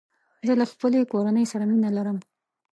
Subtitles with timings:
[0.47, 2.17] زه له خپلې کورني سره مینه لرم.